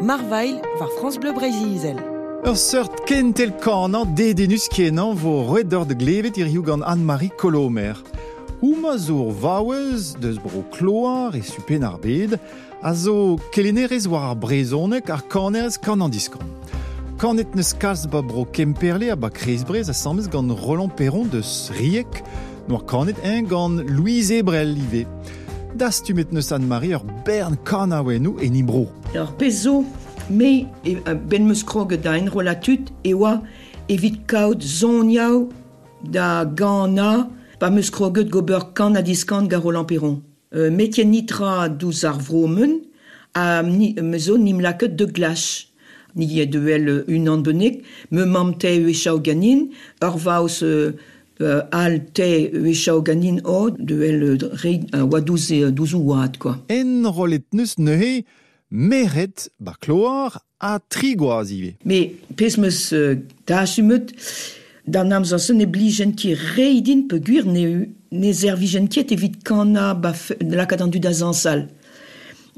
Marvail 0.00 0.62
war 0.78 0.88
France 0.98 1.18
Bleu 1.18 1.32
Brésil. 1.32 1.96
Ur 2.46 2.56
seurt 2.56 3.04
kentel 3.04 3.50
kanan 3.58 4.14
dedenus 4.14 4.68
kenan 4.68 5.16
vo 5.18 5.42
redor 5.52 5.86
de 5.86 5.94
glevet 5.94 6.38
ir 6.38 6.46
you 6.46 6.62
gant 6.62 6.82
Anne-Marie 6.86 7.34
Colomer. 7.36 7.96
Ouma 8.62 8.96
zo 8.96 9.30
vaouez 9.30 10.14
deus 10.20 10.38
bro 10.38 10.62
kloar 10.70 11.34
e 11.34 11.42
supen 11.42 11.82
ar 11.82 11.98
bed, 11.98 12.38
a 12.80 12.94
zo 12.94 13.38
kelenerez 13.50 14.06
war 14.06 14.30
ar 14.30 14.36
brezonek 14.36 15.10
ar 15.10 15.22
kanerez 15.26 15.76
kan 15.76 16.00
an 16.00 16.10
diskant. 16.10 16.46
Kanet 17.18 17.56
neus 17.58 17.74
kalz 17.74 18.06
ba 18.06 18.22
bro 18.22 18.44
kemperle 18.44 19.10
a 19.10 19.16
ba 19.16 19.30
kresbrez 19.30 19.90
a 19.90 19.94
samez 19.94 20.30
gant 20.30 20.54
Roland 20.62 20.94
Perron 20.94 21.26
deus 21.26 21.72
riek, 21.74 22.22
noir 22.68 22.86
kanet 22.86 23.18
en 23.24 23.42
gant 23.42 23.82
Louise 23.82 24.30
Ebrel. 24.30 24.78
Das 25.74 26.02
tu 26.02 26.14
met 26.14 26.32
neus 26.32 26.50
Anne-Marie 26.52 26.94
ur 26.96 27.04
bern 27.26 27.56
kanaouenou 27.64 28.38
en 28.40 28.54
ibro. 28.54 28.86
Alors, 29.14 29.34
peso, 29.36 29.84
me 30.30 30.66
e, 30.84 30.96
ben 31.28 31.46
meus 31.46 31.62
kroget 31.62 32.02
da 32.02 32.16
en 32.16 32.30
rolatut, 32.32 32.90
e 33.04 33.12
evit 33.88 34.26
kaout 34.26 34.62
zoniao 34.62 35.48
da 36.02 36.44
gana 36.44 37.28
pa 37.58 37.70
meus 37.70 37.90
kroget 37.90 38.30
gober 38.30 38.72
kan 38.74 38.96
a 38.96 39.02
diskant 39.02 39.48
gar. 39.48 39.62
Euh, 40.54 40.70
metien 40.70 41.04
nitra 41.04 41.68
douz 41.68 42.04
a 42.04 43.62
ni, 43.62 43.94
mezo 44.00 44.38
nim 44.38 44.60
laket 44.60 44.96
de 44.96 45.04
glache. 45.04 45.66
Ni 46.14 46.40
e 46.40 46.46
duel 46.46 47.04
un 47.06 47.28
an 47.28 47.42
benek, 47.42 47.84
me 48.10 48.24
mam 48.24 48.56
te 48.58 48.68
e 48.68 48.94
chao 48.94 49.20
ganin, 49.20 49.68
euh, 50.02 50.92
euh, 51.40 51.62
al 51.70 52.00
te 52.14 52.50
wechao 52.52 53.02
ganin 53.02 53.40
o 53.44 53.70
de 53.70 53.96
el 54.08 54.22
re 54.62 54.80
euh, 54.94 55.04
oa 55.06 55.20
douze, 55.20 55.70
douze 55.72 55.94
ouad, 55.94 56.38
quoi. 56.38 56.58
En 56.70 57.10
rolet 57.10 57.44
neus 57.52 57.76
neuhe, 57.78 58.24
meret 58.70 59.48
ba 59.60 59.74
kloar 59.80 60.42
a 60.60 60.78
trigoaz 60.80 61.52
ive. 61.54 61.74
Me 61.84 62.18
pesmes 62.36 62.92
euh, 62.92 63.16
tachumet, 63.46 64.12
da 64.86 65.04
namz 65.04 65.32
an 65.32 65.42
sen 65.42 65.62
e 65.62 65.68
blijen 65.70 66.14
ki 66.18 66.34
reidin 66.56 67.06
pe 67.08 67.20
guir 67.22 67.46
ne, 67.46 67.88
ne 68.12 68.32
zervijen 68.32 68.88
et 68.96 69.12
evit 69.12 69.38
kana 69.44 69.94
ba 69.94 70.14
lakadan 70.40 70.88
du 70.88 71.00
da 71.00 71.12
zansal. 71.12 71.68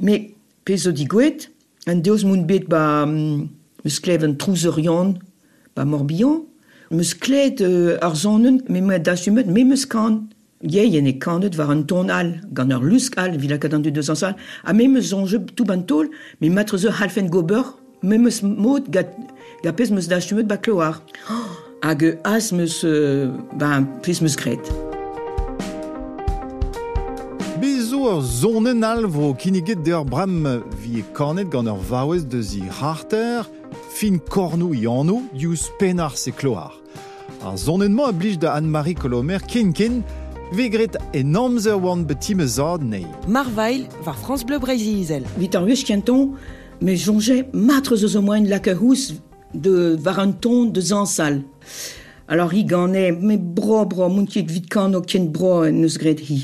Me 0.00 0.34
pez 0.64 0.86
o 0.86 0.92
digwet, 0.92 1.50
an 1.86 2.00
deus 2.00 2.24
moun 2.24 2.46
bet 2.46 2.68
ba 2.68 3.04
um, 3.04 3.48
eus 3.84 4.00
kleven 4.00 4.36
trouzerion, 4.36 5.18
ba 5.76 5.84
morbihan, 5.84 6.46
meus 6.90 7.14
klev 7.14 7.60
uh, 7.62 7.96
ar 8.02 8.14
zonen 8.14 8.60
me 8.68 8.80
me 8.80 9.64
meus 9.64 9.86
kan. 9.86 10.28
Ie, 10.62 10.84
yen 10.84 11.06
e 11.06 11.14
kanet 11.18 11.56
war 11.56 11.70
an 11.70 11.86
ton 11.86 12.10
al, 12.10 12.34
gant 12.52 12.72
ur 12.74 12.82
lusk 12.84 13.16
al, 13.16 13.38
vila 13.38 13.56
du 13.56 13.90
deus 13.90 14.10
a 14.22 14.72
me 14.74 14.88
meus 14.88 15.08
zonje 15.08 15.38
tout 15.56 15.64
ban 15.64 15.80
tol, 15.80 16.10
me 16.40 16.50
matre 16.50 16.76
zo 16.76 16.90
halfen 16.90 17.30
gober, 17.30 17.64
me 18.02 18.18
meus 18.18 18.42
mod 18.42 18.90
gat, 18.92 19.08
ga 19.62 19.72
pez 19.72 19.90
meus 19.90 20.06
da 20.06 20.20
sumet 20.20 20.46
ba 20.46 20.58
kloar. 20.58 21.00
Oh, 21.30 21.56
hag 21.82 22.18
as 22.24 22.52
meus, 22.52 22.84
ba, 23.56 23.80
pez 24.02 24.20
meus 24.20 24.36
gret. 24.36 24.60
Bezo 27.60 28.04
ur 28.10 28.20
zonen 28.20 28.84
al 28.84 29.06
vo 29.06 29.32
kiniget 29.32 29.80
de 29.84 29.96
ur 29.96 30.04
bram 30.04 30.44
vi 30.82 31.00
e 31.00 31.04
kanet 31.16 31.48
gant 31.48 31.72
ur 31.72 31.80
vaouez 31.88 32.28
deus 32.28 32.52
i 32.52 32.68
harter, 32.68 33.48
fin 33.96 34.20
kornou 34.28 34.74
i 34.74 34.84
anno, 34.84 35.22
penar 35.78 36.16
se 36.16 36.32
kloar. 36.32 36.79
Ar 37.42 37.56
zonenman 37.56 38.08
a 38.08 38.12
blij 38.12 38.36
da 38.38 38.52
Anne-Marie 38.52 38.94
Colomer 38.94 39.40
ken, 39.46 40.04
vegret 40.52 40.98
en 41.10 41.34
amzer 41.34 41.78
oan 41.80 42.04
betime 42.06 42.46
zad 42.46 42.82
nei. 42.82 43.06
Marvail 43.26 43.86
war 44.04 44.16
France 44.16 44.44
Bleu 44.44 44.58
Brésil. 44.58 45.24
Vit 45.38 45.56
ar 45.56 45.64
wech 45.64 45.86
kenton, 45.88 46.34
me 46.80 46.96
jonge 46.96 47.46
matre 47.52 47.96
zo 47.96 48.20
moen 48.20 48.48
lak 48.48 48.68
hous 48.76 49.14
de 49.52 49.96
var 50.04 50.18
an 50.18 50.36
ton 50.40 50.66
de 50.66 50.80
zansal. 50.80 51.40
Alors 52.28 52.52
hi 52.52 52.64
gane, 52.64 53.16
me 53.20 53.38
bro 53.38 53.86
bro, 53.86 54.08
moun 54.08 54.28
kiek 54.28 54.50
vit 54.50 54.68
kan 54.68 54.94
o 54.94 55.00
ken 55.00 55.32
bro 55.32 55.64
en 55.64 55.80
eus 55.82 55.96
gret 55.96 56.20
hi. 56.20 56.42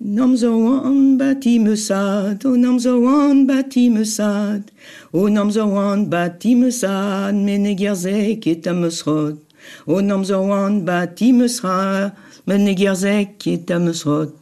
Nam 0.00 0.36
zo 0.36 0.52
an 0.82 1.18
bati 1.18 1.58
me 1.58 1.76
sad, 1.76 2.44
o 2.44 2.56
nam 2.56 2.78
zo 2.78 2.98
an 3.06 3.46
bati 3.46 3.90
me 3.90 4.04
sad, 4.04 4.72
o 5.12 5.28
nam 5.28 5.50
zo 5.50 5.70
an 5.78 6.08
bati 6.10 6.54
me 6.54 6.70
sad, 6.70 7.34
men 7.34 7.66
e 7.66 7.74
gerzek 7.78 8.46
et 8.46 8.66
am 8.66 8.82
eus 8.82 9.04
rod. 9.06 9.38
O 9.86 10.00
nam 10.00 10.24
zo 10.24 10.42
an 10.52 10.84
bati 10.84 11.32
me 11.32 11.48
sra, 11.48 12.12
men 12.46 12.68
e 12.68 12.74
gerzek 12.76 13.46
et 13.46 13.70
am 13.70 13.88
eus 13.88 14.04
rod. 14.04 14.34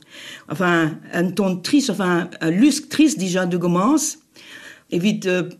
Enfin, 0.48 0.98
un 1.12 1.30
ton 1.30 1.56
triste, 1.56 1.90
enfin, 1.90 2.30
un 2.40 2.50
lusk 2.50 2.88
triste 2.88 3.18
déjà 3.18 3.46
de 3.46 3.56
commence. 3.56 4.18
Evit 4.90 5.26
euh, 5.26 5.50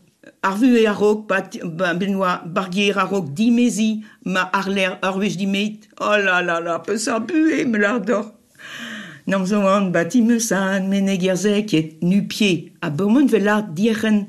arvu 0.41 0.77
e 0.77 0.85
arok, 0.87 1.27
bat, 1.27 1.59
ba, 1.63 1.93
benoa, 1.93 2.43
bargier 2.45 2.97
arok, 2.97 3.33
dimezi, 3.33 4.03
ma 4.25 4.49
arler, 4.53 4.97
arvej 5.01 5.37
dimeit. 5.37 5.89
Oh 5.99 6.15
là 6.17 6.41
là 6.41 6.59
là, 6.59 6.79
peu 6.79 6.97
sa 6.97 7.19
bue, 7.19 7.65
me 7.65 7.77
l'ardor. 7.77 8.33
Nam 9.27 9.45
zo 9.45 9.59
an 9.67 9.91
bati 9.91 10.21
me 10.21 10.39
san, 10.39 10.87
men 10.87 11.09
e 11.09 11.17
gerzek 11.19 11.73
et 11.73 11.97
nu 12.01 12.23
pied. 12.27 12.71
A 12.81 12.89
bomon 12.89 13.27
ve 13.27 13.43
l'art 13.43 13.73
dieren. 13.75 14.27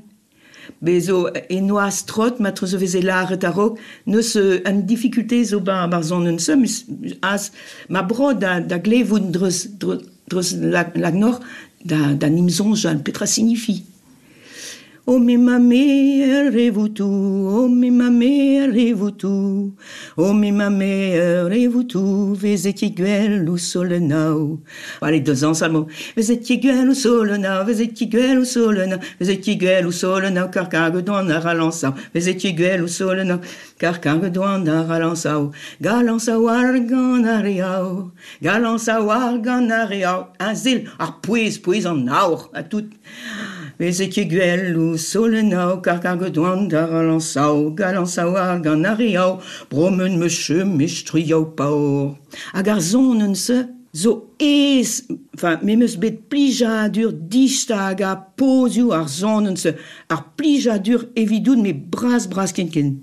Bezo 0.80 1.28
e 1.48 1.60
noa 1.60 1.90
strot, 1.90 2.40
matre 2.40 2.66
zo 2.66 2.78
veze 2.78 3.02
l'art 3.02 3.32
et 3.32 3.44
arok, 3.44 3.78
neus 4.06 4.36
an 4.68 4.84
difficulté 4.86 5.42
zo 5.44 5.60
ba 5.60 5.86
bar 5.86 6.04
zon 6.04 6.28
un 6.30 6.38
as 7.22 7.50
ma 7.88 8.02
bro 8.02 8.32
da, 8.32 8.60
da 8.60 8.78
glevoun 8.78 9.32
dreus, 9.32 9.66
dreus, 9.80 10.04
dreus 10.28 10.54
lag, 10.54 10.94
lag 10.96 11.14
nor, 11.14 11.40
da, 11.84 12.14
da. 12.14 12.28
O 15.10 15.18
me 15.18 15.38
ma 15.38 15.58
mère 15.58 16.54
et 16.54 16.68
vous 16.68 16.90
tout, 16.90 17.06
o 17.06 17.66
me 17.66 17.90
ma 17.90 18.10
mère 18.10 18.76
et 18.76 18.92
vous 18.92 19.10
tout, 19.10 19.74
o 20.18 20.32
me 20.34 20.50
ma 20.52 20.68
mère 20.68 21.50
et 21.50 21.66
vous 21.66 21.84
tout, 21.84 22.34
vezet 22.34 22.74
guel 22.74 23.48
ou 23.48 23.56
solenau. 23.56 24.60
Allez, 25.00 25.20
deux 25.20 25.46
ans 25.46 25.54
seulement. 25.54 25.86
Vezet 26.14 26.42
guel 26.58 26.90
ou 26.90 26.94
solenau, 26.94 27.64
vezet 27.64 27.94
guel 28.02 28.40
ou 28.40 28.44
solenau, 28.44 28.98
vezet 29.18 29.56
guel 29.56 29.86
ou 29.86 29.92
solenau, 29.92 30.48
car 30.52 30.68
cargue 30.68 31.00
doan 31.02 31.30
a 31.30 31.40
ralançau, 31.40 31.94
vezet 32.14 32.52
guel 32.52 32.82
ou 32.82 32.88
solenau, 32.88 33.40
car 33.78 34.02
cargue 34.02 34.30
doan 34.30 34.66
a 34.66 34.82
ralançau, 34.82 35.52
galançau 35.80 36.48
argan 36.48 37.24
ariau, 37.24 38.10
galançau 38.42 39.10
argan 39.10 39.70
ariau, 39.70 40.26
un 40.38 40.54
zil, 40.54 40.84
ar 40.98 41.22
pouez, 41.22 41.58
pouez 41.62 41.86
en 41.86 42.06
aur, 42.08 42.50
à 42.52 42.62
tout. 42.62 42.90
veze 43.78 44.08
ket 44.10 44.28
gwelloù, 44.30 44.96
solennoù, 44.98 45.78
kar 45.84 46.00
kar 46.02 46.18
gedouan 46.18 46.68
dar 46.68 46.90
alansaou, 47.00 47.70
galansaou 47.78 48.36
ar 48.36 48.60
gant 48.64 48.86
ariaou, 48.86 49.38
bromen 49.70 50.18
me 50.18 50.28
che 50.28 50.64
mestriaou 50.64 51.54
paour. 51.56 52.16
Hag 52.52 52.68
ar 52.68 52.80
zon 52.80 53.22
un 53.22 53.34
se, 53.34 53.58
zo 53.94 54.34
ez, 54.38 55.04
enfin, 55.34 55.58
memeus 55.62 55.96
bet 55.96 56.28
plijadur 56.30 57.12
distag 57.12 58.02
a 58.02 58.16
pozioù 58.16 58.92
ar 58.92 59.08
zon 59.08 59.48
un 59.52 59.56
se, 59.56 59.74
ar 60.10 60.24
plijadur 60.36 61.08
evidoun 61.16 61.62
me 61.62 61.72
bras 61.72 62.26
bras 62.26 62.52
ken 62.52 62.68
ken. 62.68 62.96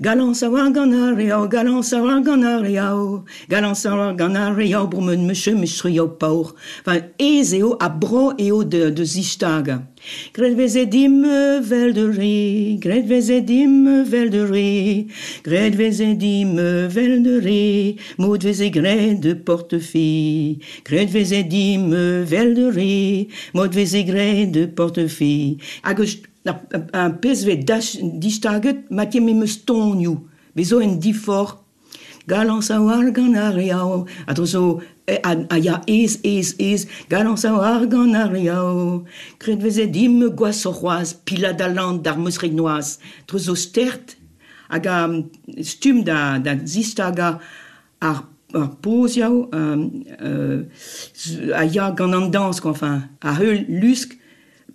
Galan 0.00 0.32
savoir 0.32 0.70
ganariao, 0.72 1.46
galan 1.46 1.82
savoir 1.82 2.22
ganariao, 2.24 3.26
galan 3.50 3.74
savoir 3.74 4.14
ganariao, 4.16 4.86
bromen 4.88 5.26
me 5.26 5.34
che 5.34 5.52
mistriau 5.52 6.08
paur. 6.08 6.54
Enfin, 6.86 7.02
ez 7.18 7.52
eo 7.52 7.76
a 7.78 7.90
bro 7.90 8.32
eo 8.38 8.64
de, 8.64 8.90
de 8.90 9.04
zistaga. 9.04 9.82
Gret 10.32 10.56
veze 10.56 10.86
dim 10.88 11.20
vel 11.60 11.92
de 11.92 12.06
re, 12.16 12.78
gret 12.80 13.04
veze 13.04 13.44
dim 13.44 14.04
vel 14.08 14.30
de 14.30 14.46
re, 14.48 15.06
gret 15.44 15.76
veze 15.76 16.16
dim 16.16 16.56
vel 16.88 17.20
de 17.22 17.36
re, 17.44 17.98
maud 18.16 18.42
veze 18.42 18.70
gret 18.72 19.20
de 19.20 19.34
portefille, 19.34 20.56
gret 20.88 21.12
Na, 26.44 26.54
un 26.94 27.16
pez 27.20 27.44
ve 27.44 27.58
distaget 27.60 28.86
matiem 28.90 29.28
me 29.36 29.46
stonioù, 29.46 30.16
bezo 30.56 30.80
en 30.80 30.96
difor. 31.00 31.58
Galan 32.28 32.60
sa 32.62 32.78
war 32.80 33.10
gant 33.12 33.36
ar 33.36 33.54
reao, 33.56 34.06
a 34.26 34.34
trozo 34.34 34.80
a, 35.08 35.32
a 35.50 35.58
ya 35.58 35.80
ez, 35.88 36.20
ez, 36.22 36.54
ez, 36.58 36.86
galan 37.10 37.36
sa 37.36 37.52
war 37.56 37.84
gant 37.90 38.14
ar 38.14 38.30
reao. 38.32 39.04
Kret 39.40 39.60
veze 39.60 39.88
dim 39.90 40.20
gwaz 40.36 40.64
o 40.68 40.72
c'hoaz, 40.72 41.14
pila 41.24 41.52
da 41.52 41.68
land 41.68 42.04
d'ar 42.04 42.20
meus 42.20 42.38
regnoaz, 42.40 42.98
trozo 43.26 43.56
stert, 43.56 44.16
hag 44.70 44.86
a 44.86 44.98
stum 45.66 46.04
da, 46.06 46.38
da 46.38 46.56
zistaga 46.64 47.38
ar 48.00 48.24
ar 48.54 48.70
poz 48.82 49.16
um, 49.18 50.04
euh, 50.20 50.64
a 51.54 51.64
ya 51.64 51.90
gant 51.90 52.14
an 52.14 52.30
dansk, 52.30 52.66
enfin, 52.66 53.04
a 53.22 53.34
heul 53.38 53.64
lusk, 53.68 54.16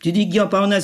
Tu 0.00 0.12
dis 0.12 0.28
qu'il 0.28 0.40
pas 0.48 0.66
na 0.66 0.78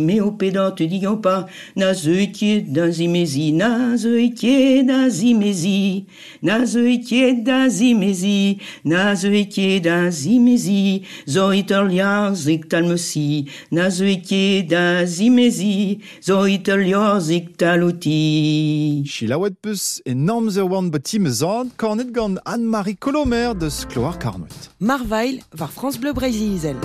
mais 0.00 0.20
au 0.20 0.32
pédant, 0.32 0.70
tu 0.70 0.86
dis 0.86 1.00
qu'il 1.00 1.20
pas 1.20 1.46
na 1.76 1.92
zeuitier 1.92 2.62
d'azimezi, 2.62 3.52
na 3.52 3.96
zeuitier 3.96 4.82
d'azimezi, 4.82 6.06
na 6.42 6.64
zeuitier 6.64 7.34
d'azimezi, 7.34 8.58
na 8.84 9.14
zeuitier 9.14 9.80
d'azimezi, 9.80 11.02
zoiterlia 11.28 12.32
ziktalmesi, 12.34 13.46
na 13.70 13.90
zeuitier 13.90 14.62
d'azimezi, 14.62 15.98
zoiterlia 16.22 17.20
ziktaluti. 17.20 19.04
Chilawet 19.04 19.60
peus 19.60 20.00
enorm 20.06 20.48
eur 20.48 20.72
oan 20.72 20.88
betim 20.90 21.28
zad, 21.28 21.74
kornet 21.76 22.12
gant 22.16 22.40
Anne-Marie 22.44 22.96
Colomer 22.96 23.52
de 23.54 23.68
Skloar 23.68 24.18
Carnot. 24.18 24.72
Marvail 24.80 25.42
war 25.58 25.70
France 25.70 25.98
Bleu 25.98 26.12
Brésil. 26.12 26.80